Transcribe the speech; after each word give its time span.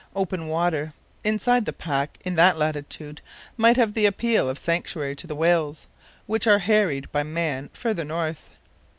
Open 0.15 0.47
water 0.47 0.93
inside 1.23 1.65
the 1.65 1.71
pack 1.71 2.17
in 2.25 2.33
that 2.33 2.57
latitude 2.57 3.21
might 3.55 3.77
have 3.77 3.93
the 3.93 4.07
appeal 4.07 4.49
of 4.49 4.57
sanctuary 4.57 5.15
to 5.15 5.27
the 5.27 5.35
whales, 5.35 5.85
which 6.25 6.47
are 6.47 6.57
harried 6.57 7.11
by 7.11 7.21
man 7.21 7.69
farther 7.71 8.03
north. 8.03 8.49